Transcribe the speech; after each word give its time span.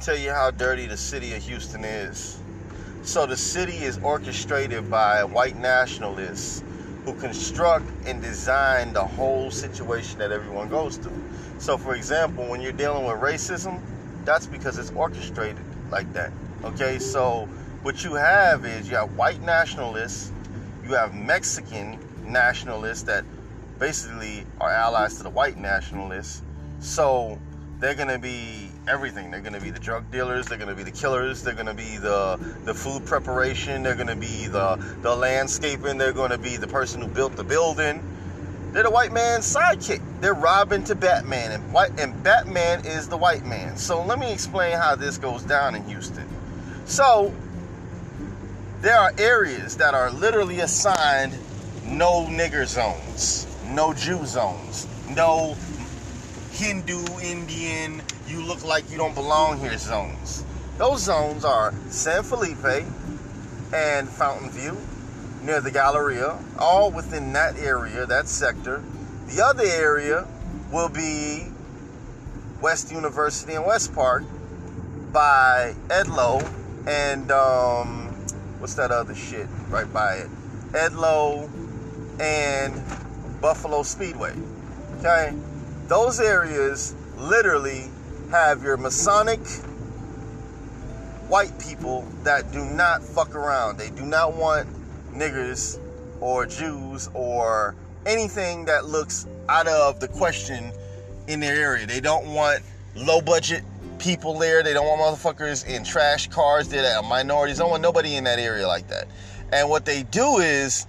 tell 0.00 0.16
you 0.16 0.30
how 0.30 0.50
dirty 0.50 0.86
the 0.86 0.96
city 0.96 1.34
of 1.34 1.42
Houston 1.42 1.84
is. 1.84 2.38
So 3.02 3.26
the 3.26 3.36
city 3.36 3.78
is 3.78 3.98
orchestrated 3.98 4.88
by 4.90 5.24
white 5.24 5.56
nationalists 5.56 6.62
who 7.04 7.14
construct 7.14 7.86
and 8.06 8.22
design 8.22 8.92
the 8.92 9.04
whole 9.04 9.50
situation 9.50 10.18
that 10.18 10.30
everyone 10.30 10.68
goes 10.68 10.98
through. 10.98 11.24
So 11.58 11.76
for 11.76 11.94
example, 11.94 12.46
when 12.48 12.60
you're 12.60 12.72
dealing 12.72 13.06
with 13.06 13.16
racism, 13.16 13.80
that's 14.24 14.46
because 14.46 14.78
it's 14.78 14.90
orchestrated 14.90 15.64
like 15.90 16.12
that. 16.12 16.32
Okay, 16.64 16.98
so 16.98 17.48
what 17.82 18.04
you 18.04 18.14
have 18.14 18.64
is 18.64 18.88
you 18.88 18.96
have 18.96 19.16
white 19.16 19.40
nationalists, 19.42 20.32
you 20.84 20.94
have 20.94 21.14
Mexican 21.14 21.98
nationalists 22.24 23.02
that 23.04 23.24
basically 23.78 24.44
are 24.60 24.70
allies 24.70 25.16
to 25.16 25.22
the 25.22 25.30
white 25.30 25.56
nationalists. 25.56 26.42
So 26.80 27.40
they're 27.80 27.94
gonna 27.94 28.18
be 28.18 28.70
everything. 28.88 29.30
They're 29.30 29.40
gonna 29.40 29.60
be 29.60 29.70
the 29.70 29.78
drug 29.78 30.10
dealers. 30.10 30.46
They're 30.46 30.58
gonna 30.58 30.74
be 30.74 30.82
the 30.82 30.90
killers. 30.90 31.42
They're 31.42 31.54
gonna 31.54 31.74
be 31.74 31.98
the 31.98 32.38
the 32.64 32.74
food 32.74 33.04
preparation. 33.04 33.82
They're 33.82 33.94
gonna 33.94 34.16
be 34.16 34.46
the 34.46 34.76
the 35.02 35.14
landscaping. 35.14 35.98
They're 35.98 36.12
gonna 36.12 36.38
be 36.38 36.56
the 36.56 36.66
person 36.66 37.02
who 37.02 37.08
built 37.08 37.36
the 37.36 37.44
building. 37.44 38.02
They're 38.72 38.82
the 38.82 38.90
white 38.90 39.12
man's 39.12 39.52
sidekick. 39.52 40.00
They're 40.20 40.34
Robin 40.34 40.84
to 40.84 40.94
Batman, 40.94 41.52
and 41.52 41.72
white 41.72 41.98
and 42.00 42.22
Batman 42.22 42.84
is 42.84 43.08
the 43.08 43.16
white 43.16 43.44
man. 43.44 43.76
So 43.76 44.02
let 44.02 44.18
me 44.18 44.32
explain 44.32 44.76
how 44.76 44.94
this 44.94 45.18
goes 45.18 45.42
down 45.42 45.74
in 45.74 45.84
Houston. 45.84 46.28
So 46.86 47.32
there 48.80 48.96
are 48.96 49.12
areas 49.18 49.76
that 49.78 49.94
are 49.94 50.10
literally 50.10 50.60
assigned 50.60 51.36
no 51.84 52.26
nigger 52.26 52.66
zones, 52.66 53.46
no 53.66 53.92
Jew 53.92 54.24
zones, 54.24 54.86
no 55.14 55.56
Hindu, 56.52 57.04
Indian, 57.22 58.02
you 58.28 58.42
look 58.42 58.64
like 58.64 58.90
you 58.90 58.98
don't 58.98 59.14
belong 59.14 59.58
here 59.58 59.76
zones. 59.78 60.44
Those 60.76 61.02
zones 61.02 61.44
are 61.44 61.72
San 61.88 62.22
Felipe 62.22 62.84
and 63.72 64.08
Fountain 64.08 64.50
View 64.50 64.76
near 65.42 65.60
the 65.60 65.70
Galleria, 65.70 66.38
all 66.58 66.90
within 66.90 67.32
that 67.32 67.56
area, 67.58 68.06
that 68.06 68.28
sector. 68.28 68.82
The 69.28 69.42
other 69.42 69.64
area 69.64 70.26
will 70.70 70.88
be 70.88 71.46
West 72.60 72.92
University 72.92 73.54
and 73.54 73.64
West 73.64 73.94
Park 73.94 74.24
by 75.12 75.74
Edloe 75.88 76.46
and 76.86 77.30
um, 77.30 78.08
what's 78.58 78.74
that 78.74 78.90
other 78.90 79.14
shit 79.14 79.46
right 79.68 79.90
by 79.92 80.16
it? 80.16 80.28
Edloe 80.72 81.48
and 82.20 83.40
Buffalo 83.40 83.82
Speedway. 83.82 84.34
Okay? 84.98 85.34
Those 85.86 86.20
areas 86.20 86.94
literally 87.16 87.88
have 88.30 88.62
your 88.62 88.76
Masonic 88.76 89.40
white 91.28 91.58
people 91.58 92.06
that 92.24 92.52
do 92.52 92.64
not 92.64 93.02
fuck 93.02 93.34
around. 93.34 93.78
They 93.78 93.90
do 93.90 94.04
not 94.04 94.34
want 94.34 94.68
niggers 95.12 95.78
or 96.20 96.46
Jews 96.46 97.08
or 97.14 97.74
anything 98.06 98.64
that 98.66 98.86
looks 98.86 99.26
out 99.48 99.66
of 99.66 100.00
the 100.00 100.08
question 100.08 100.72
in 101.26 101.40
their 101.40 101.56
area. 101.56 101.86
They 101.86 102.00
don't 102.00 102.26
want 102.34 102.62
low 102.94 103.20
budget 103.20 103.62
people 103.98 104.38
there. 104.38 104.62
They 104.62 104.72
don't 104.72 104.86
want 104.86 105.00
motherfuckers 105.00 105.66
in 105.66 105.84
trash 105.84 106.28
cars. 106.28 106.68
They're 106.68 107.02
minorities. 107.02 107.58
They 107.58 107.62
don't 107.62 107.70
want 107.70 107.82
nobody 107.82 108.16
in 108.16 108.24
that 108.24 108.38
area 108.38 108.66
like 108.66 108.88
that. 108.88 109.08
And 109.52 109.68
what 109.68 109.84
they 109.84 110.02
do 110.04 110.38
is 110.38 110.86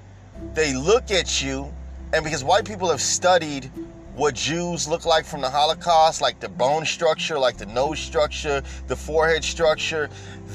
they 0.54 0.76
look 0.76 1.12
at 1.12 1.42
you, 1.42 1.74
and 2.14 2.24
because 2.24 2.44
white 2.44 2.66
people 2.66 2.90
have 2.90 3.02
studied 3.02 3.72
what 4.20 4.36
Jews 4.36 4.86
look 4.86 5.06
like 5.06 5.24
from 5.24 5.40
the 5.40 5.50
Holocaust, 5.50 6.20
like 6.20 6.42
the 6.42 6.50
bone 6.50 6.86
structure, 6.86 7.40
like 7.40 7.58
the 7.58 7.66
nose 7.68 8.00
structure, 8.00 8.62
the 8.88 8.96
forehead 8.96 9.46
structure. 9.46 10.10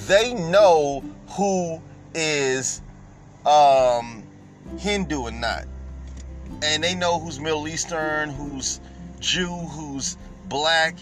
They 0.06 0.34
know 0.34 1.02
who 1.30 1.80
is 2.14 2.82
um, 3.46 4.22
Hindu 4.78 5.26
and 5.26 5.40
not. 5.40 5.64
And 6.62 6.84
they 6.84 6.94
know 6.94 7.18
who's 7.18 7.40
Middle 7.40 7.66
Eastern, 7.66 8.28
who's 8.28 8.80
Jew, 9.20 9.48
who's 9.48 10.18
black. 10.44 10.96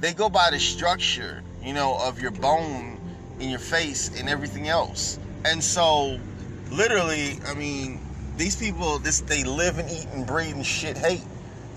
They 0.00 0.12
go 0.12 0.28
by 0.28 0.50
the 0.50 0.58
structure, 0.58 1.44
you 1.62 1.72
know, 1.72 1.96
of 1.96 2.20
your 2.20 2.32
bone 2.32 2.98
in 3.38 3.50
your 3.50 3.60
face 3.60 4.18
and 4.18 4.28
everything 4.28 4.66
else. 4.66 5.20
And 5.44 5.62
so, 5.62 6.18
literally, 6.72 7.38
I 7.46 7.54
mean, 7.54 8.00
these 8.36 8.56
people, 8.56 8.98
this 8.98 9.20
they 9.20 9.44
live 9.44 9.78
and 9.78 9.88
eat 9.88 10.08
and 10.12 10.26
breathe 10.26 10.56
and 10.56 10.66
shit 10.66 10.98
hate. 10.98 11.22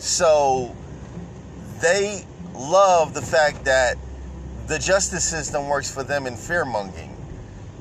So 0.03 0.75
they 1.79 2.25
love 2.53 3.13
the 3.13 3.21
fact 3.21 3.63
that 3.63 3.95
the 4.67 4.77
justice 4.77 5.23
system 5.23 5.69
works 5.69 5.89
for 5.89 6.03
them 6.03 6.27
in 6.27 6.35
fear 6.35 6.65
mongering. 6.65 7.15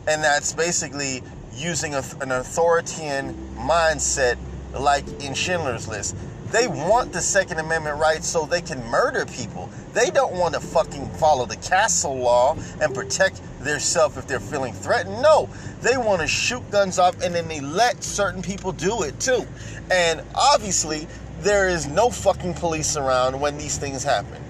And 0.06 0.22
that's 0.22 0.52
basically 0.52 1.24
using 1.52 1.96
a, 1.96 2.02
an 2.20 2.30
authoritarian 2.30 3.34
mindset 3.56 4.38
like 4.72 5.04
in 5.20 5.34
Schindler's 5.34 5.88
List. 5.88 6.16
They 6.52 6.68
want 6.68 7.12
the 7.12 7.20
Second 7.20 7.58
Amendment 7.58 7.98
rights 7.98 8.28
so 8.28 8.46
they 8.46 8.60
can 8.60 8.84
murder 8.86 9.26
people. 9.26 9.68
They 9.92 10.10
don't 10.10 10.34
want 10.34 10.54
to 10.54 10.60
fucking 10.60 11.08
follow 11.14 11.44
the 11.44 11.56
castle 11.56 12.16
law 12.16 12.56
and 12.80 12.94
protect 12.94 13.40
themselves 13.64 14.16
if 14.16 14.28
they're 14.28 14.38
feeling 14.38 14.74
threatened. 14.74 15.22
No, 15.22 15.48
they 15.80 15.96
want 15.96 16.20
to 16.20 16.28
shoot 16.28 16.62
guns 16.70 16.98
off 16.98 17.20
and 17.22 17.34
then 17.34 17.48
they 17.48 17.60
let 17.60 18.04
certain 18.04 18.42
people 18.42 18.70
do 18.70 19.02
it 19.02 19.18
too. 19.18 19.44
And 19.90 20.22
obviously, 20.34 21.08
there 21.42 21.68
is 21.68 21.86
no 21.86 22.10
fucking 22.10 22.54
police 22.54 22.96
around 22.96 23.40
when 23.40 23.58
these 23.58 23.78
things 23.78 24.04
happen. 24.04 24.42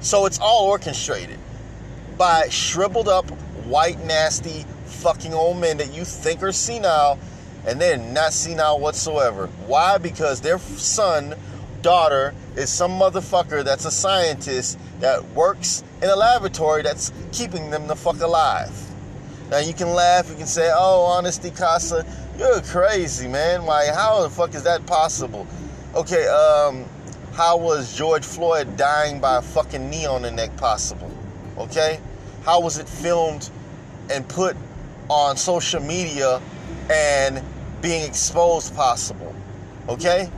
So 0.00 0.26
it's 0.26 0.38
all 0.38 0.66
orchestrated 0.66 1.38
by 2.18 2.48
shriveled 2.48 3.08
up, 3.08 3.28
white, 3.64 3.98
nasty, 4.04 4.64
fucking 4.84 5.34
old 5.34 5.58
men 5.58 5.78
that 5.78 5.92
you 5.92 6.04
think 6.04 6.42
are 6.42 6.52
senile, 6.52 7.18
and 7.66 7.80
they're 7.80 7.96
not 7.96 8.32
senile 8.32 8.78
whatsoever. 8.78 9.46
Why? 9.66 9.98
Because 9.98 10.40
their 10.40 10.58
son, 10.58 11.34
daughter, 11.82 12.34
is 12.56 12.70
some 12.70 12.92
motherfucker 12.92 13.64
that's 13.64 13.84
a 13.84 13.90
scientist 13.90 14.78
that 15.00 15.24
works 15.30 15.82
in 16.02 16.08
a 16.08 16.16
laboratory 16.16 16.82
that's 16.82 17.12
keeping 17.32 17.70
them 17.70 17.86
the 17.86 17.96
fuck 17.96 18.20
alive. 18.20 18.72
Now 19.50 19.58
you 19.58 19.74
can 19.74 19.88
laugh, 19.88 20.28
you 20.28 20.36
can 20.36 20.46
say, 20.46 20.70
oh, 20.74 21.02
honesty, 21.02 21.50
Casa, 21.50 22.06
you're 22.38 22.60
crazy, 22.62 23.28
man. 23.28 23.64
Why, 23.64 23.86
how 23.92 24.22
the 24.22 24.30
fuck 24.30 24.54
is 24.54 24.64
that 24.64 24.84
possible? 24.86 25.46
Okay, 25.94 26.26
um, 26.26 26.84
how 27.34 27.56
was 27.56 27.96
George 27.96 28.24
Floyd 28.24 28.76
dying 28.76 29.20
by 29.20 29.38
a 29.38 29.42
fucking 29.42 29.88
knee 29.88 30.06
on 30.06 30.22
the 30.22 30.30
neck 30.30 30.56
possible? 30.56 31.10
Okay? 31.58 32.00
How 32.44 32.60
was 32.60 32.78
it 32.78 32.88
filmed 32.88 33.50
and 34.10 34.26
put 34.28 34.56
on 35.08 35.36
social 35.36 35.80
media 35.80 36.40
and 36.90 37.42
being 37.80 38.06
exposed 38.06 38.74
possible? 38.74 39.34
Okay? 39.88 40.30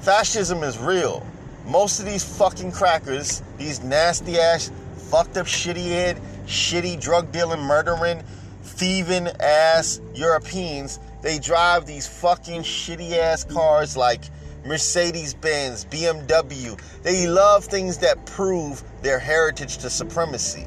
Fascism 0.00 0.62
is 0.62 0.78
real. 0.78 1.26
Most 1.66 2.00
of 2.00 2.06
these 2.06 2.24
fucking 2.24 2.72
crackers, 2.72 3.42
these 3.56 3.82
nasty 3.82 4.38
ass, 4.38 4.72
fucked 4.96 5.36
up, 5.36 5.46
shitty 5.46 5.86
head, 5.86 6.20
shitty 6.46 7.00
drug 7.00 7.30
dealing, 7.30 7.60
murdering, 7.60 8.22
thieving 8.62 9.28
ass 9.40 10.00
Europeans, 10.14 10.98
they 11.22 11.38
drive 11.38 11.86
these 11.86 12.06
fucking 12.06 12.62
shitty 12.62 13.12
ass 13.12 13.44
cars 13.44 13.96
like 13.96 14.22
Mercedes 14.64 15.34
Benz, 15.34 15.84
BMW. 15.84 16.80
They 17.02 17.26
love 17.26 17.64
things 17.64 17.98
that 17.98 18.24
prove 18.26 18.82
their 19.02 19.18
heritage 19.18 19.78
to 19.78 19.90
supremacy. 19.90 20.66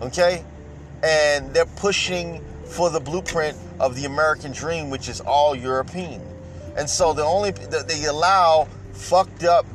Okay? 0.00 0.44
And 1.02 1.52
they're 1.54 1.66
pushing 1.66 2.44
for 2.64 2.90
the 2.90 3.00
blueprint 3.00 3.56
of 3.80 3.96
the 3.96 4.04
American 4.06 4.52
dream, 4.52 4.90
which 4.90 5.08
is 5.08 5.20
all 5.20 5.54
European. 5.54 6.20
And 6.76 6.88
so 6.88 7.12
the 7.12 7.24
only 7.24 7.50
they 7.50 8.04
allow 8.04 8.66
fucked 8.92 9.44
up 9.44 9.66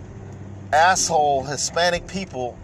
asshole 0.73 1.43
Hispanic 1.43 2.07
people 2.07 2.57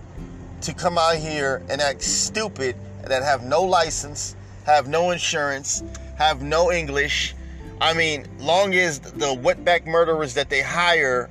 to 0.62 0.73
come 0.73 0.97
out 0.97 1.17
here 1.17 1.62
and 1.69 1.81
act 1.81 2.01
stupid 2.01 2.75
that 3.03 3.21
have 3.21 3.44
no 3.44 3.63
license, 3.63 4.35
have 4.65 4.88
no 4.88 5.12
insurance, 5.12 5.83
have 6.18 6.42
no 6.42 6.71
English, 6.71 7.36
I 7.81 7.94
mean, 7.94 8.25
long 8.39 8.74
as 8.75 9.00
the 9.00 9.36
wetback 9.36 9.86
murderers 9.86 10.36
that 10.36 10.50
they 10.50 10.62
hire 10.62 11.30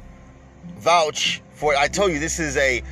vouch 0.79 1.43
for 1.55 1.73
it. 1.73 1.79
I 1.79 1.89
told 1.89 2.13
you 2.13 2.19
this 2.19 2.39
is 2.39 2.57
a 2.57 2.83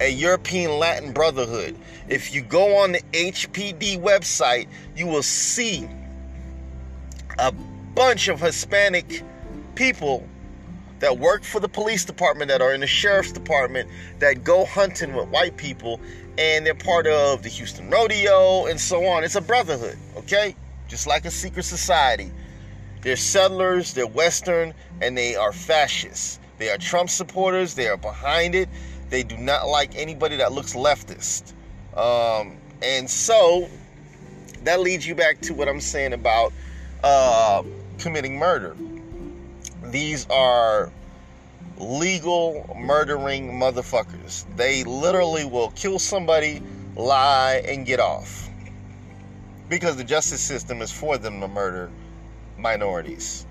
a 0.00 0.10
European 0.10 0.78
Latin 0.78 1.12
Brotherhood. 1.12 1.76
If 2.08 2.34
you 2.34 2.42
go 2.42 2.76
on 2.76 2.92
the 2.92 3.00
HPD 3.12 3.98
website, 3.98 4.68
you 4.94 5.06
will 5.06 5.22
see 5.22 5.88
a 7.38 7.52
bunch 7.94 8.28
of 8.28 8.40
Hispanic 8.40 9.22
people 9.74 10.26
that 11.00 11.18
work 11.18 11.44
for 11.44 11.60
the 11.60 11.68
police 11.68 12.04
department, 12.04 12.48
that 12.48 12.62
are 12.62 12.72
in 12.72 12.80
the 12.80 12.86
sheriff's 12.86 13.32
department, 13.32 13.88
that 14.18 14.44
go 14.44 14.64
hunting 14.64 15.14
with 15.14 15.28
white 15.28 15.56
people, 15.56 16.00
and 16.38 16.64
they're 16.64 16.74
part 16.74 17.06
of 17.06 17.42
the 17.42 17.48
Houston 17.48 17.90
Rodeo 17.90 18.66
and 18.66 18.80
so 18.80 19.04
on. 19.06 19.24
It's 19.24 19.36
a 19.36 19.40
brotherhood, 19.40 19.98
okay? 20.16 20.56
Just 20.88 21.06
like 21.06 21.24
a 21.24 21.30
secret 21.30 21.64
society. 21.64 22.30
They're 23.02 23.16
settlers, 23.16 23.94
they're 23.94 24.06
Western, 24.06 24.74
and 25.00 25.16
they 25.16 25.36
are 25.36 25.52
fascists. 25.52 26.40
They 26.58 26.70
are 26.70 26.78
Trump 26.78 27.10
supporters, 27.10 27.74
they 27.74 27.88
are 27.88 27.96
behind 27.96 28.54
it. 28.54 28.68
They 29.10 29.22
do 29.22 29.36
not 29.36 29.68
like 29.68 29.94
anybody 29.94 30.36
that 30.36 30.52
looks 30.52 30.74
leftist. 30.74 31.52
Um, 31.96 32.56
and 32.82 33.08
so 33.08 33.68
that 34.64 34.80
leads 34.80 35.06
you 35.06 35.14
back 35.14 35.40
to 35.42 35.54
what 35.54 35.68
I'm 35.68 35.80
saying 35.80 36.12
about 36.12 36.52
uh, 37.04 37.62
committing 37.98 38.36
murder. 38.36 38.76
These 39.90 40.26
are 40.30 40.90
legal 41.78 42.74
murdering 42.76 43.52
motherfuckers. 43.52 44.44
They 44.56 44.84
literally 44.84 45.44
will 45.44 45.70
kill 45.70 45.98
somebody, 45.98 46.62
lie, 46.96 47.62
and 47.66 47.86
get 47.86 48.00
off. 48.00 48.48
Because 49.68 49.96
the 49.96 50.04
justice 50.04 50.40
system 50.40 50.82
is 50.82 50.90
for 50.90 51.18
them 51.18 51.40
to 51.40 51.48
murder 51.48 51.90
minorities. 52.58 53.46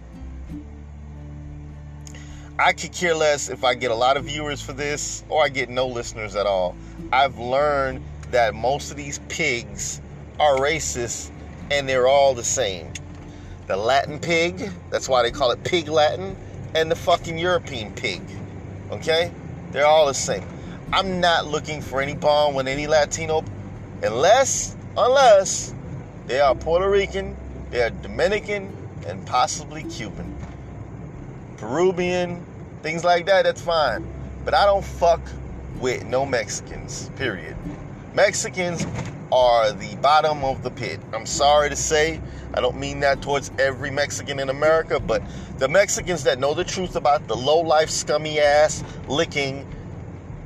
I 2.57 2.71
could 2.71 2.93
care 2.93 3.13
less 3.13 3.49
if 3.49 3.63
I 3.65 3.73
get 3.73 3.91
a 3.91 3.95
lot 3.95 4.15
of 4.15 4.25
viewers 4.25 4.61
for 4.61 4.71
this 4.71 5.23
or 5.27 5.43
I 5.43 5.49
get 5.49 5.69
no 5.69 5.87
listeners 5.87 6.35
at 6.35 6.45
all. 6.45 6.75
I've 7.11 7.37
learned 7.37 8.03
that 8.31 8.55
most 8.55 8.91
of 8.91 8.97
these 8.97 9.19
pigs 9.27 10.01
are 10.39 10.55
racist 10.57 11.31
and 11.69 11.87
they're 11.87 12.07
all 12.07 12.33
the 12.33 12.43
same. 12.43 12.93
The 13.67 13.75
Latin 13.75 14.19
pig, 14.19 14.71
that's 14.91 15.09
why 15.09 15.23
they 15.23 15.31
call 15.31 15.51
it 15.51 15.63
pig 15.63 15.87
Latin, 15.87 16.35
and 16.75 16.91
the 16.91 16.95
fucking 16.95 17.37
European 17.37 17.93
pig. 17.93 18.21
Okay? 18.91 19.31
They're 19.71 19.87
all 19.87 20.05
the 20.05 20.13
same. 20.13 20.45
I'm 20.93 21.19
not 21.19 21.47
looking 21.47 21.81
for 21.81 22.01
any 22.01 22.13
bond 22.13 22.55
with 22.55 22.67
any 22.67 22.87
Latino 22.87 23.43
unless 24.03 24.75
unless 24.97 25.73
they 26.27 26.39
are 26.39 26.55
Puerto 26.55 26.89
Rican, 26.89 27.35
they 27.71 27.81
are 27.81 27.89
Dominican, 27.89 28.75
and 29.07 29.25
possibly 29.25 29.83
Cuban. 29.83 30.35
Peruvian, 31.57 32.45
things 32.81 33.03
like 33.03 33.25
that, 33.25 33.43
that's 33.43 33.61
fine. 33.61 34.07
But 34.43 34.53
I 34.53 34.65
don't 34.65 34.85
fuck 34.85 35.21
with 35.79 36.05
no 36.05 36.25
Mexicans, 36.25 37.09
period. 37.15 37.55
Mexicans 38.15 38.87
are 39.29 39.73
the 39.73 39.97
bottom 39.97 40.45
of 40.45 40.63
the 40.63 40.71
pit. 40.71 41.01
I'm 41.11 41.25
sorry 41.25 41.69
to 41.69 41.75
say, 41.75 42.21
I 42.53 42.61
don't 42.61 42.79
mean 42.79 43.01
that 43.01 43.21
towards 43.21 43.51
every 43.59 43.91
Mexican 43.91 44.39
in 44.39 44.47
America, 44.47 45.01
but 45.01 45.21
the 45.57 45.67
Mexicans 45.67 46.23
that 46.23 46.39
know 46.39 46.53
the 46.53 46.63
truth 46.63 46.95
about 46.95 47.27
the 47.27 47.35
low 47.35 47.59
life, 47.59 47.89
scummy 47.89 48.39
ass, 48.39 48.85
licking, 49.09 49.67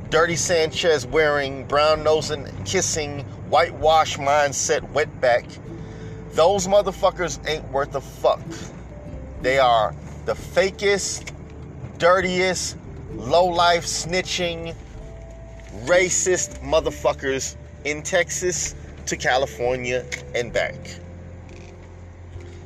dirty 0.09 0.35
Sanchez 0.35 1.05
wearing, 1.05 1.63
brown 1.65 2.03
nosing, 2.03 2.47
kissing, 2.65 3.19
whitewash 3.51 4.17
mindset, 4.17 4.79
wetback, 4.93 5.45
those 6.31 6.65
motherfuckers 6.67 7.37
ain't 7.47 7.69
worth 7.71 7.93
a 7.93 8.01
fuck. 8.01 8.41
They 9.43 9.59
are 9.59 9.93
the 10.25 10.33
fakest, 10.33 11.31
dirtiest, 11.99 12.77
low 13.13 13.45
life, 13.45 13.85
snitching, 13.85 14.75
racist 15.85 16.59
motherfuckers 16.61 17.55
in 17.83 18.03
Texas 18.03 18.75
to 19.05 19.17
California 19.17 20.05
and 20.35 20.53
back. 20.53 20.75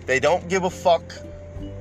They 0.05 0.19
don't 0.19 0.47
give 0.49 0.63
a 0.63 0.69
fuck 0.69 1.03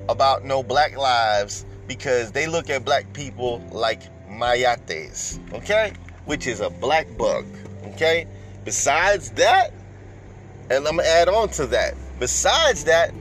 about 0.08 0.44
no 0.44 0.62
black 0.62 0.96
lives 0.96 1.64
because 1.86 2.32
they 2.32 2.46
look 2.46 2.70
at 2.70 2.84
black 2.84 3.12
people 3.12 3.62
like 3.72 4.02
mayates, 4.28 5.38
okay? 5.52 5.92
Which 6.24 6.46
is 6.46 6.60
a 6.60 6.70
black 6.70 7.06
bug, 7.18 7.44
okay? 7.88 8.26
Besides 8.64 9.30
that, 9.32 9.72
and 10.70 10.86
I'm 10.86 10.96
gonna 10.96 11.08
add 11.08 11.28
on 11.28 11.48
to 11.50 11.66
that. 11.68 11.94
Besides 12.18 12.84
that, 12.84 13.12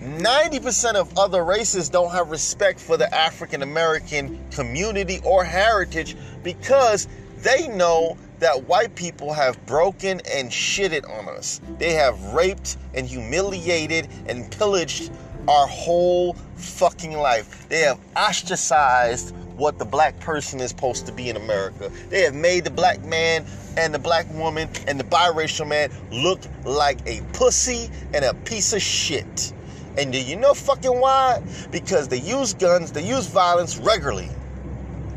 90% 0.00 0.94
of 0.94 1.16
other 1.18 1.44
races 1.44 1.88
don't 1.88 2.10
have 2.10 2.30
respect 2.30 2.80
for 2.80 2.96
the 2.96 3.12
African 3.14 3.62
American 3.62 4.40
community 4.50 5.20
or 5.24 5.44
heritage 5.44 6.16
because 6.42 7.06
they 7.38 7.68
know 7.68 8.16
that 8.40 8.64
white 8.64 8.94
people 8.94 9.32
have 9.32 9.64
broken 9.66 10.20
and 10.32 10.50
shitted 10.50 11.08
on 11.08 11.28
us. 11.28 11.60
They 11.78 11.92
have 11.92 12.18
raped 12.32 12.78
and 12.94 13.06
humiliated 13.06 14.08
and 14.26 14.50
pillaged 14.50 15.12
our 15.46 15.66
whole 15.66 16.34
fucking 16.56 17.12
life. 17.12 17.68
They 17.68 17.80
have 17.80 18.00
ostracized 18.16 19.34
what 19.56 19.78
the 19.78 19.84
black 19.84 20.18
person 20.20 20.58
is 20.60 20.70
supposed 20.70 21.06
to 21.06 21.12
be 21.12 21.28
in 21.28 21.36
America. 21.36 21.92
They 22.08 22.22
have 22.22 22.34
made 22.34 22.64
the 22.64 22.70
black 22.70 23.04
man 23.04 23.44
and 23.76 23.92
the 23.94 23.98
black 23.98 24.26
woman 24.32 24.70
and 24.86 24.98
the 24.98 25.04
biracial 25.04 25.68
man 25.68 25.90
look 26.10 26.40
like 26.64 26.98
a 27.06 27.20
pussy 27.34 27.90
and 28.14 28.24
a 28.24 28.32
piece 28.32 28.72
of 28.72 28.80
shit. 28.80 29.52
And 29.98 30.12
do 30.12 30.22
you 30.22 30.36
know 30.36 30.54
fucking 30.54 30.98
why? 30.98 31.42
Because 31.70 32.08
they 32.08 32.20
use 32.20 32.54
guns, 32.54 32.92
they 32.92 33.06
use 33.06 33.26
violence 33.26 33.76
regularly. 33.76 34.30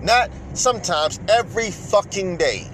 Not 0.02 0.30
sometimes, 0.54 1.22
every 1.30 1.72
fucking 1.72 2.36
day. 2.36 2.68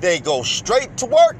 They 0.00 0.18
go 0.18 0.42
straight 0.42 0.96
to 0.98 1.06
work, 1.06 1.36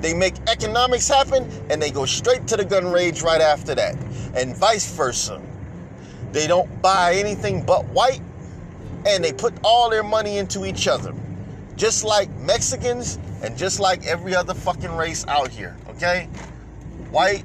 they 0.00 0.12
make 0.12 0.34
economics 0.48 1.08
happen, 1.08 1.48
and 1.70 1.80
they 1.80 1.90
go 1.90 2.04
straight 2.04 2.48
to 2.48 2.56
the 2.56 2.64
gun 2.64 2.90
rage 2.90 3.22
right 3.22 3.40
after 3.40 3.74
that. 3.76 3.94
And 4.34 4.56
vice 4.56 4.92
versa. 4.96 5.40
They 6.32 6.48
don't 6.48 6.82
buy 6.82 7.14
anything 7.14 7.64
but 7.64 7.84
white, 7.86 8.20
and 9.06 9.22
they 9.22 9.32
put 9.32 9.54
all 9.62 9.90
their 9.90 10.02
money 10.02 10.38
into 10.38 10.64
each 10.64 10.88
other. 10.88 11.14
Just 11.76 12.04
like 12.04 12.30
Mexicans 12.38 13.18
and 13.42 13.56
just 13.56 13.78
like 13.78 14.04
every 14.06 14.34
other 14.34 14.54
fucking 14.54 14.94
race 14.96 15.24
out 15.28 15.48
here, 15.50 15.76
okay? 15.90 16.28
White 17.10 17.44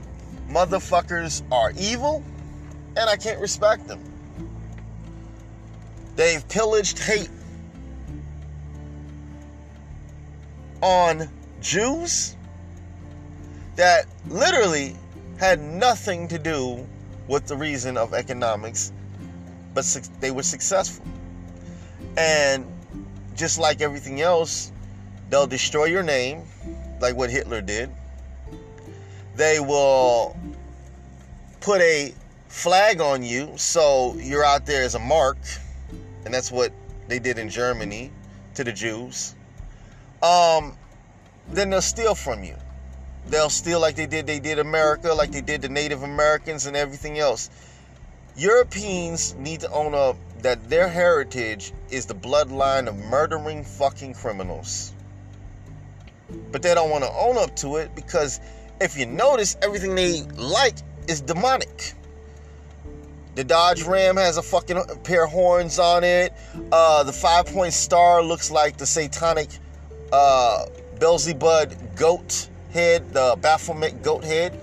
motherfuckers 0.49 1.43
are 1.51 1.73
evil, 1.77 2.23
and 2.95 3.09
I 3.09 3.15
can't 3.17 3.39
respect 3.39 3.87
them. 3.87 3.99
They've 6.15 6.47
pillaged 6.47 6.97
hate 6.97 7.29
on 10.81 11.29
Jews 11.61 12.35
that 13.75 14.05
literally 14.27 14.95
had 15.37 15.61
nothing 15.61 16.27
to 16.27 16.39
do 16.39 16.85
with 17.27 17.45
the 17.45 17.55
reason 17.55 17.97
of 17.97 18.13
economics, 18.13 18.91
but 19.73 19.85
they 20.19 20.31
were 20.31 20.43
successful. 20.43 21.05
And 22.17 22.65
just 23.35 23.59
like 23.59 23.81
everything 23.81 24.21
else, 24.21 24.71
they'll 25.29 25.47
destroy 25.47 25.85
your 25.85 26.03
name, 26.03 26.43
like 26.99 27.15
what 27.15 27.29
Hitler 27.29 27.61
did. 27.61 27.91
They 29.35 29.59
will 29.59 30.35
put 31.59 31.81
a 31.81 32.13
flag 32.47 33.01
on 33.01 33.21
you 33.21 33.53
so 33.55 34.15
you're 34.15 34.43
out 34.43 34.65
there 34.65 34.83
as 34.83 34.95
a 34.95 34.99
mark, 34.99 35.37
and 36.25 36.33
that's 36.33 36.51
what 36.51 36.71
they 37.07 37.19
did 37.19 37.37
in 37.37 37.49
Germany 37.49 38.11
to 38.55 38.63
the 38.63 38.71
Jews 38.71 39.35
um, 40.23 40.77
then 41.49 41.69
they'll 41.69 41.81
steal 41.81 42.15
from 42.15 42.43
you. 42.43 42.55
They'll 43.27 43.49
steal 43.49 43.79
like 43.79 43.95
they 43.95 44.07
did 44.07 44.25
they 44.25 44.39
did 44.39 44.59
America, 44.59 45.13
like 45.13 45.31
they 45.31 45.41
did 45.41 45.61
the 45.61 45.69
Native 45.69 46.03
Americans 46.03 46.65
and 46.65 46.75
everything 46.75 47.19
else. 47.19 47.49
Europeans 48.35 49.35
need 49.35 49.61
to 49.61 49.71
own 49.71 49.93
up 49.93 50.15
that 50.41 50.69
their 50.69 50.87
heritage 50.87 51.73
is 51.89 52.05
the 52.05 52.13
bloodline 52.13 52.87
of 52.87 52.95
murdering 52.95 53.63
fucking 53.63 54.13
criminals. 54.13 54.93
But 56.51 56.61
they 56.61 56.73
don't 56.73 56.89
want 56.89 57.03
to 57.03 57.11
own 57.11 57.37
up 57.37 57.55
to 57.57 57.77
it 57.77 57.95
because 57.95 58.39
if 58.79 58.97
you 58.97 59.05
notice, 59.05 59.57
everything 59.61 59.95
they 59.95 60.21
like 60.35 60.75
is 61.07 61.21
demonic. 61.21 61.93
The 63.35 63.43
Dodge 63.43 63.83
Ram 63.83 64.17
has 64.17 64.37
a 64.37 64.41
fucking 64.41 64.83
pair 65.03 65.25
of 65.25 65.31
horns 65.31 65.79
on 65.79 66.03
it. 66.03 66.33
Uh, 66.71 67.03
the 67.03 67.13
five 67.13 67.45
point 67.45 67.73
star 67.73 68.21
looks 68.23 68.51
like 68.51 68.77
the 68.77 68.85
satanic 68.85 69.49
uh, 70.11 70.65
Beelzebub 70.99 71.95
goat 71.95 72.49
head, 72.71 73.13
the 73.13 73.37
Baphomet 73.41 74.01
goat 74.01 74.23
head. 74.23 74.59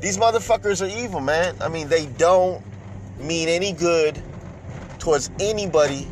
These 0.00 0.18
motherfuckers 0.18 0.82
are 0.82 1.04
evil, 1.04 1.20
man. 1.20 1.56
I 1.60 1.68
mean, 1.68 1.88
they 1.88 2.06
don't 2.06 2.62
mean 3.18 3.48
any 3.48 3.72
good 3.72 4.22
towards 4.98 5.30
anybody 5.40 6.06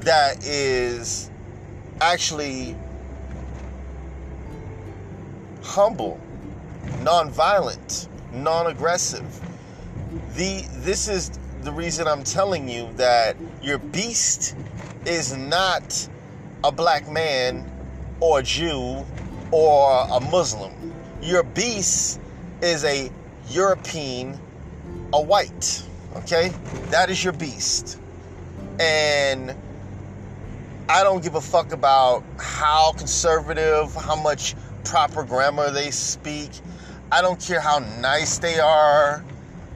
that 0.00 0.44
is 0.44 1.30
actually 2.00 2.76
humble, 5.62 6.20
non-violent, 7.02 8.08
non-aggressive. 8.32 9.40
The 10.34 10.64
this 10.76 11.08
is 11.08 11.30
the 11.62 11.72
reason 11.72 12.06
I'm 12.06 12.24
telling 12.24 12.68
you 12.68 12.88
that 12.94 13.36
your 13.60 13.78
beast 13.78 14.56
is 15.04 15.36
not 15.36 16.08
a 16.64 16.72
black 16.72 17.08
man 17.08 17.70
or 18.20 18.40
a 18.40 18.42
Jew 18.42 19.04
or 19.50 20.06
a 20.10 20.20
Muslim. 20.20 20.72
Your 21.22 21.42
beast 21.42 22.20
is 22.62 22.84
a 22.84 23.10
European, 23.50 24.38
a 25.12 25.20
white. 25.20 25.82
Okay? 26.16 26.52
That 26.90 27.10
is 27.10 27.22
your 27.22 27.32
beast. 27.32 27.98
And 28.80 29.54
I 30.88 31.02
don't 31.02 31.22
give 31.22 31.34
a 31.34 31.40
fuck 31.40 31.72
about 31.72 32.24
how 32.38 32.92
conservative, 32.92 33.94
how 33.94 34.16
much 34.16 34.54
proper 34.84 35.22
grammar 35.22 35.70
they 35.70 35.90
speak. 35.90 36.50
I 37.12 37.22
don't 37.22 37.40
care 37.40 37.60
how 37.60 37.78
nice 38.00 38.38
they 38.38 38.58
are. 38.58 39.24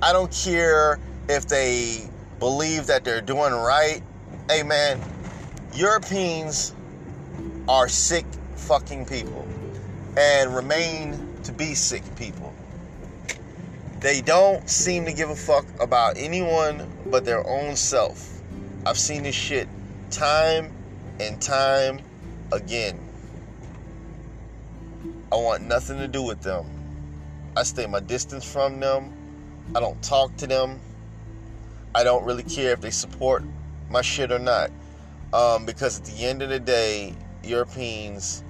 I 0.03 0.13
don't 0.13 0.33
care 0.33 0.99
if 1.29 1.47
they 1.47 2.09
believe 2.39 2.87
that 2.87 3.05
they're 3.05 3.21
doing 3.21 3.53
right. 3.53 4.03
Hey 4.49 4.63
Europeans 5.75 6.75
are 7.67 7.89
sick 7.89 8.27
fucking 8.57 9.07
people 9.07 9.49
and 10.19 10.55
remain 10.55 11.35
to 11.45 11.53
be 11.53 11.75
sick 11.75 12.03
people. 12.15 12.53
They 14.01 14.21
don't 14.21 14.69
seem 14.69 15.07
to 15.07 15.15
give 15.15 15.31
a 15.31 15.35
fuck 15.35 15.65
about 15.81 16.19
anyone 16.19 16.87
but 17.07 17.25
their 17.25 17.47
own 17.47 17.75
self. 17.77 18.43
I've 18.85 18.99
seen 18.99 19.23
this 19.23 19.35
shit 19.35 19.67
time 20.11 20.71
and 21.19 21.41
time 21.41 22.01
again. 22.53 22.99
I 25.33 25.37
want 25.37 25.63
nothing 25.63 25.97
to 25.99 26.09
do 26.09 26.23
with 26.23 26.43
them. 26.43 26.67
I 27.57 27.63
stay 27.63 27.87
my 27.87 28.01
distance 28.01 28.45
from 28.45 28.79
them. 28.79 29.11
I 29.75 29.81
don't 29.81 30.03
talk 30.03 30.37
to 30.37 30.47
them. 30.47 30.81
I 31.95 32.05
don't 32.05 32.27
really 32.27 32.43
care 32.43 32.73
if 32.73 32.83
they 32.83 32.91
support 32.91 33.43
my 33.89 34.03
shit 34.03 34.31
or 34.31 34.39
not. 34.39 34.71
Um, 35.33 35.65
because 35.65 35.99
at 35.99 36.05
the 36.05 36.25
end 36.25 36.43
of 36.43 36.51
the 36.51 36.61
day, 36.61 37.15
Europeans 37.43 38.45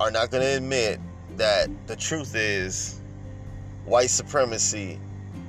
are 0.00 0.10
not 0.10 0.30
going 0.30 0.42
to 0.42 0.56
admit 0.56 0.98
that 1.36 1.68
the 1.86 1.96
truth 1.96 2.34
is 2.34 3.00
white 3.84 4.10
supremacy 4.10 4.98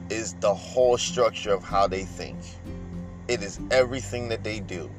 is 0.10 0.34
the 0.36 0.54
whole 0.54 0.98
structure 0.98 1.54
of 1.54 1.64
how 1.64 1.88
they 1.88 2.04
think. 2.04 2.38
It 3.28 3.42
is 3.44 3.60
everything 3.72 4.30
that 4.30 4.44
they 4.44 4.60
do. 4.60 4.90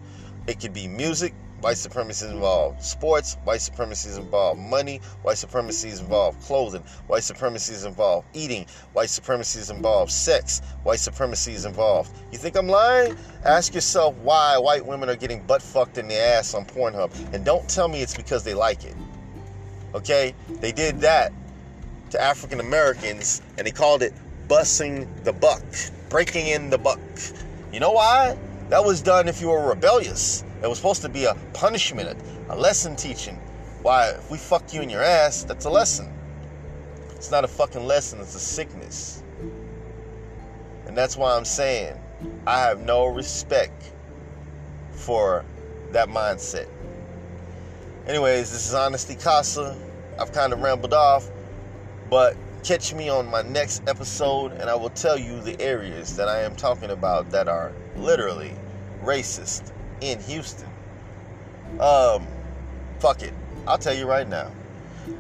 It 0.47 0.61
could 0.61 0.73
be 0.73 0.89
music, 0.89 1.35
white 1.61 1.77
supremacy 1.77 2.27
is 2.27 2.33
involved. 2.33 2.83
Sports, 2.83 3.37
white 3.45 3.61
supremacy 3.61 4.11
is 4.11 4.17
involved. 4.17 4.61
Money, 4.61 5.01
white 5.23 5.39
supremacy 5.39 5.89
is 5.89 6.01
involved. 6.01 6.41
Clothing, 6.43 6.83
white 7.07 7.25
supremacy 7.25 7.75
is 7.75 7.85
involved. 7.85 8.27
Eating, 8.35 8.67
white 8.93 9.11
supremacy 9.11 9.59
is 9.61 9.71
involved. 9.71 10.13
Sex, 10.13 10.61
white 10.85 11.01
supremacy 11.01 11.53
is 11.53 11.65
involved. 11.65 12.13
You 12.33 12.39
think 12.39 12.57
I'm 12.57 12.69
lying? 12.69 13.17
Ask 13.45 13.75
yourself 13.75 14.15
why 14.17 14.57
white 14.59 14.85
women 14.85 15.09
are 15.09 15.17
getting 15.17 15.43
butt 15.43 15.63
fucked 15.63 15.99
in 15.99 16.09
the 16.09 16.19
ass 16.19 16.55
on 16.55 16.65
Pornhub. 16.65 17.13
And 17.35 17.45
don't 17.45 17.69
tell 17.69 17.89
me 17.89 18.03
it's 18.03 18.17
because 18.17 18.45
they 18.45 18.55
like 18.55 18.85
it. 18.85 18.95
Okay? 19.95 20.35
They 20.61 20.73
did 20.73 21.01
that 21.01 21.33
to 22.11 22.21
African 22.21 22.61
Americans 22.61 23.43
and 23.57 23.67
they 23.67 23.71
called 23.71 24.03
it 24.03 24.15
bussing 24.49 25.07
the 25.25 25.33
buck, 25.33 25.63
breaking 26.09 26.47
in 26.47 26.71
the 26.71 26.79
buck. 26.79 27.01
You 27.73 27.81
know 27.81 27.93
why? 27.93 28.39
That 28.69 28.85
was 28.85 29.01
done 29.01 29.29
if 29.29 29.41
you 29.41 29.49
were 29.49 29.67
rebellious. 29.67 30.45
It 30.63 30.69
was 30.69 30.79
supposed 30.79 31.03
to 31.03 31.09
be 31.09 31.25
a 31.25 31.35
punishment, 31.55 32.21
a 32.51 32.57
lesson 32.57 32.97
teaching. 32.97 33.37
Why, 33.83 34.11
if 34.11 34.31
we 34.31 34.37
fuck 34.37 34.75
you 34.75 34.83
in 34.83 34.91
your 34.91 35.03
ass, 35.03 35.45
that's 35.45 35.65
a 35.65 35.71
lesson. 35.71 36.13
It's 37.11 37.31
not 37.31 37.45
a 37.45 37.49
fucking 37.49 37.85
lesson, 37.85 38.21
it's 38.21 38.35
a 38.35 38.41
sickness. 38.41 39.23
And 40.87 40.97
that's 40.97 41.17
why 41.17 41.35
I'm 41.37 41.45
saying 41.45 41.99
I 42.47 42.61
have 42.61 42.81
no 42.81 43.07
respect 43.07 43.93
for 44.91 45.45
that 45.93 46.09
mindset. 46.09 46.69
Anyways, 48.07 48.53
this 48.53 48.67
is 48.67 48.75
Honesty 48.75 49.15
Casa. 49.15 49.77
I've 50.19 50.33
kind 50.33 50.53
of 50.53 50.61
rambled 50.61 50.95
off, 50.95 51.31
but 52.11 52.37
catch 52.69 52.93
me 52.93 53.09
on 53.09 53.27
my 53.27 53.41
next 53.41 53.83
episode 53.89 54.53
and 54.53 54.69
I 54.69 54.75
will 54.75 54.91
tell 54.91 55.17
you 55.17 55.41
the 55.41 55.59
areas 55.59 56.17
that 56.17 56.29
I 56.29 56.43
am 56.43 56.55
talking 56.55 56.91
about 56.91 57.31
that 57.31 57.49
are 57.49 57.73
literally 57.97 58.53
racist 59.03 59.73
in 60.03 60.21
Houston. 60.21 60.69
Um, 61.81 62.27
fuck 62.99 63.23
it. 63.23 63.33
I'll 63.67 63.79
tell 63.79 63.95
you 63.95 64.05
right 64.05 64.29
now. 64.29 64.53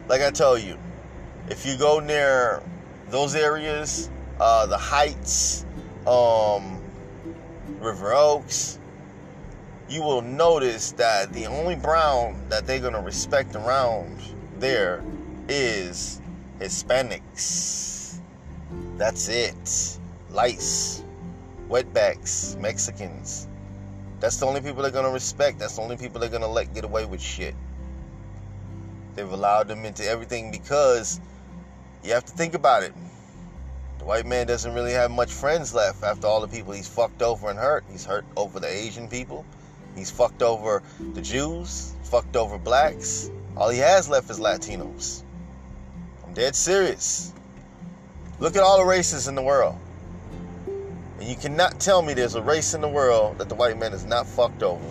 Like 0.09 0.21
I 0.21 0.31
tell 0.31 0.59
you, 0.59 0.77
if 1.49 1.65
you 1.65 1.79
go 1.79 2.01
near 2.01 2.63
those 3.09 3.35
areas, 3.35 4.11
uh, 4.39 4.67
the 4.67 4.77
Heights, 4.77 5.65
um, 6.07 6.79
River 7.81 8.13
Oaks, 8.13 8.79
you 9.89 10.03
will 10.03 10.21
notice 10.21 10.93
that 10.93 11.33
the 11.33 11.47
only 11.47 11.77
brown 11.77 12.39
that 12.51 12.67
they're 12.67 12.79
to 12.91 13.01
respect 13.01 13.57
around 13.57 14.21
there 14.59 15.03
is 15.49 16.21
Hispanics. 16.61 18.19
That's 18.97 19.29
it. 19.29 19.99
Lights, 20.31 21.05
wetbacks, 21.69 22.59
Mexicans. 22.59 23.49
That's 24.21 24.39
the 24.39 24.47
only 24.47 24.61
people 24.61 24.83
they're 24.83 24.91
to 24.91 25.11
respect. 25.11 25.61
That's 25.61 25.77
the 25.77 25.83
only 25.83 25.97
people 25.97 26.21
they're 26.21 26.29
to 26.31 26.47
let 26.47 26.75
get 26.75 26.85
away 26.85 27.05
with 27.05 27.21
shit. 27.21 27.55
They've 29.15 29.31
allowed 29.31 29.69
them 29.69 29.85
into 29.85 30.05
everything 30.05 30.51
because 30.51 31.21
you 32.03 32.13
have 32.13 32.25
to 32.25 32.33
think 32.33 32.55
about 32.55 32.83
it. 32.83 32.93
The 33.99 34.05
white 34.05 34.27
man 34.27 34.47
doesn't 34.47 34.75
really 34.75 34.93
have 34.93 35.11
much 35.11 35.33
friends 35.33 35.75
left 35.75 36.03
after 36.03 36.27
all 36.27 36.41
the 36.41 36.49
people 36.49 36.73
he's 36.73 36.89
fucked 36.89 37.23
over 37.23 37.51
and 37.51 37.59
hurt. 37.59 37.85
He's 37.91 38.05
hurt 38.05 38.25
over 38.37 38.59
the 38.59 38.69
Asian 38.69 39.09
people. 39.09 39.45
He's 39.97 40.11
fucked 40.11 40.43
over 40.43 40.83
the 41.15 41.23
Jews, 41.23 41.95
fucked 42.05 42.37
over 42.37 42.59
blacks. 42.59 43.31
All 43.57 43.69
he 43.69 43.79
has 43.79 44.09
left 44.09 44.31
is 44.31 44.39
Latinos. 44.39 45.23
Dead 46.39 46.55
serious. 46.55 47.33
Look 48.39 48.55
at 48.55 48.63
all 48.63 48.79
the 48.79 48.85
races 48.85 49.27
in 49.27 49.35
the 49.35 49.43
world. 49.43 49.77
And 51.19 51.29
you 51.29 51.35
cannot 51.35 51.81
tell 51.81 52.01
me 52.01 52.15
there's 52.15 52.37
a 52.37 52.41
race 52.41 52.75
in 52.75 52.81
the 52.81 52.89
world 52.89 53.39
that 53.39 53.49
the 53.49 53.57
white 53.57 53.77
man 53.77 53.93
is 53.93 54.05
not 54.05 54.25
fucked 54.25 54.63
over. 54.63 54.85